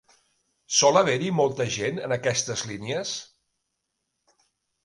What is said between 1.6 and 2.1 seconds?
gent